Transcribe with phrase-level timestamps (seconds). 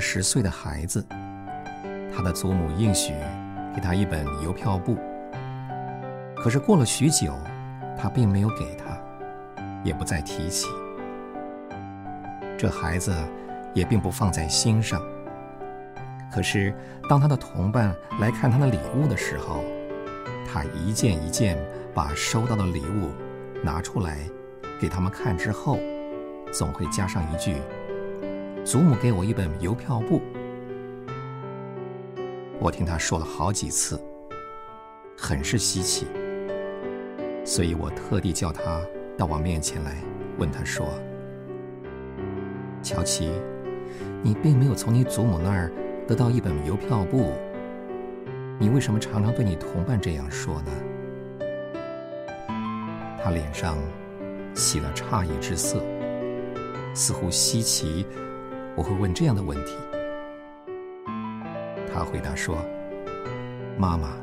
[0.00, 1.04] 十岁的孩子，
[2.14, 3.12] 他的祖母应许
[3.74, 4.96] 给他一本邮票簿，
[6.36, 7.32] 可是过了许久，
[7.98, 8.98] 他并没有给他，
[9.84, 10.66] 也不再提起。
[12.56, 13.14] 这孩子
[13.74, 15.00] 也并不放在心上。
[16.32, 16.74] 可是
[17.08, 19.62] 当他的同伴来看他的礼物的时候，
[20.50, 21.58] 他一件一件
[21.94, 23.10] 把收到的礼物
[23.62, 24.18] 拿出来
[24.80, 25.78] 给他们看之后，
[26.52, 27.56] 总会加上一句
[28.64, 30.20] ：“祖母给我一本邮票簿。”
[32.60, 33.98] 我听他说了好几次，
[35.16, 36.06] 很是稀奇，
[37.44, 38.82] 所以我特地叫他
[39.16, 39.96] 到我面前来，
[40.38, 40.86] 问他说
[42.82, 43.32] ：“乔奇，
[44.22, 45.72] 你并没有从你祖母那儿
[46.06, 47.32] 得到一本邮票簿，
[48.58, 50.70] 你为什么常常对你同伴这样说呢？”
[53.22, 53.78] 他脸上
[54.54, 55.82] 起了诧异之色，
[56.94, 58.06] 似乎稀奇
[58.80, 59.76] 我会问这样的问题。
[61.92, 62.56] 他回答说
[63.76, 64.16] ：“妈妈，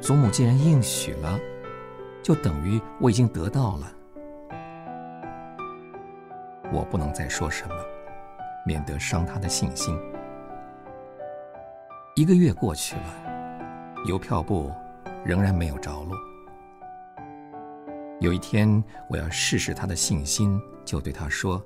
[0.00, 1.38] 祖母既然应许了，
[2.20, 3.92] 就等于我已经得到了。
[6.72, 7.74] 我不能再说什么，
[8.66, 9.96] 免得伤他的信心。”
[12.16, 14.72] 一个月过去了，邮票簿
[15.24, 16.18] 仍然没有着落。
[18.18, 21.64] 有一天，我要试试他的信心，就对他说：“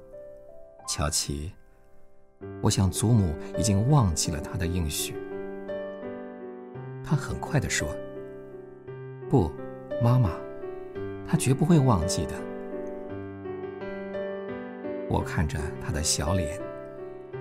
[0.87, 1.51] 乔奇，
[2.61, 5.15] 我想祖母已经忘记了他的应许。”
[7.05, 7.89] 他很快地说
[9.29, 9.53] ：“不，
[10.03, 10.31] 妈妈，
[11.27, 12.33] 他绝不会忘记的。”
[15.09, 16.59] 我看着他的小脸，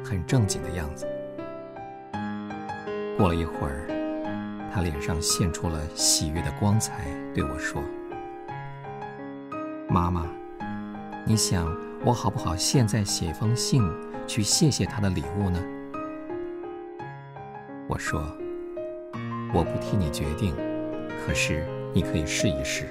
[0.04, 1.08] 很正经的样子。
[3.17, 3.88] 过了一会儿，
[4.72, 7.82] 他脸上现出了喜悦的光彩，对我说。
[9.88, 10.27] 妈妈，
[11.26, 11.66] 你想
[12.04, 13.82] 我好不好现在写封信
[14.28, 15.64] 去谢谢他的礼物呢？
[17.88, 18.22] 我说，
[19.54, 20.56] 我不替你决定，
[21.26, 22.88] 可是你可以试一试。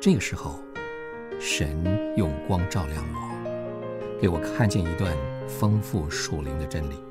[0.00, 0.60] 这个时候，
[1.40, 1.82] 神
[2.16, 5.16] 用光照亮我，给我看见一段
[5.48, 7.02] 丰富属灵的真理。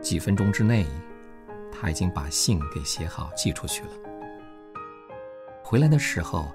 [0.00, 0.86] 几分钟之内，
[1.72, 3.90] 他已经把信给写好寄出去了。
[5.62, 6.48] 回来的时候，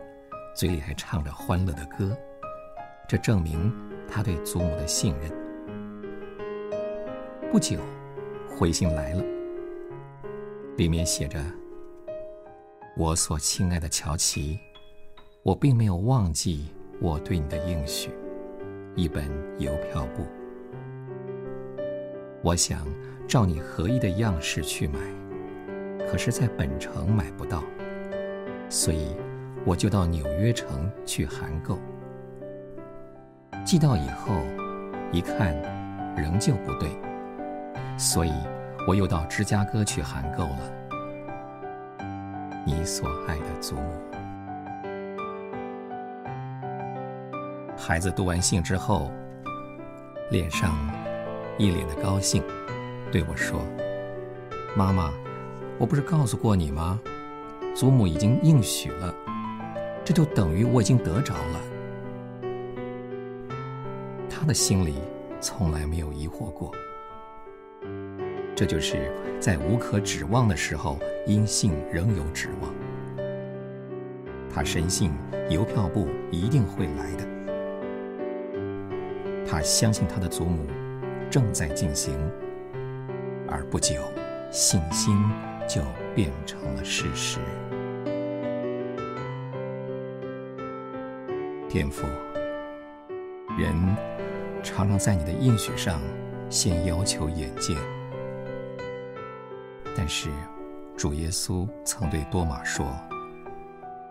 [0.55, 2.17] 嘴里还唱着欢乐的歌，
[3.11, 3.69] 这证明
[4.07, 5.29] 他对祖母的信任。
[7.51, 7.77] 不久，
[8.47, 9.21] 回信来了，
[10.77, 11.37] 里面写着
[12.95, 14.57] ：“我所亲爱的乔奇，
[15.43, 16.67] 我并没有忘记
[17.01, 18.11] 我对你的应许，
[18.95, 19.29] 一本
[19.59, 20.25] 邮票簿。
[22.41, 22.87] 我想
[23.27, 24.99] 照你合意的样式去买，
[26.09, 27.61] 可是在本城买不到。”
[28.71, 29.13] 所以，
[29.65, 31.77] 我就到纽约城去函购。
[33.71, 34.33] 寄到以后，
[35.13, 35.55] 一看，
[36.17, 36.89] 仍旧不对，
[37.97, 38.33] 所以
[38.85, 40.59] 我又到芝加哥去函购了。
[42.65, 43.81] 你所爱的祖母。
[47.77, 49.09] 孩子读完信之后，
[50.31, 50.75] 脸上
[51.57, 52.43] 一脸的高兴，
[53.09, 53.61] 对我说
[54.75, 55.13] ：“妈妈，
[55.79, 56.99] 我不是告诉过你吗？”
[57.73, 59.15] 祖母已经应许了，
[60.03, 61.70] 这就等于我已经得着了。
[64.33, 64.95] 他的心里
[65.41, 66.71] 从来没有疑惑过。
[68.55, 70.97] 这就是在无可指望的时候，
[71.27, 72.73] 因信仍有指望。
[74.49, 75.11] 他深信
[75.49, 77.27] 邮票簿一定会来的。
[79.45, 80.65] 他相信他的祖母
[81.29, 82.13] 正在进行，
[83.49, 83.95] 而不久，
[84.51, 85.17] 信心
[85.67, 85.81] 就
[86.15, 87.39] 变成了事实。
[91.67, 92.05] 天父，
[93.57, 93.75] 人
[94.63, 95.99] 常常在你的应许上
[96.49, 97.77] 先要求眼见，
[99.95, 100.29] 但是
[100.97, 102.85] 主耶稣曾对多马说，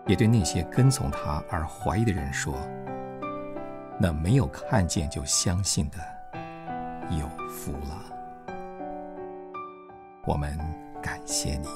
[0.05, 2.53] 也对那些跟从他而怀疑的人说
[3.99, 5.97] ：“那没有看见就相信的，
[7.17, 8.05] 有福了。”
[10.25, 10.57] 我们
[11.01, 11.67] 感谢你，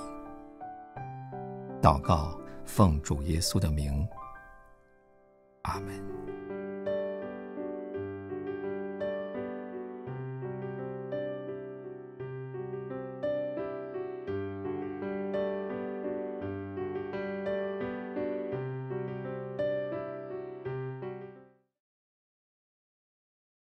[1.82, 4.08] 祷告，奉主耶稣的名，
[5.64, 6.45] 阿门。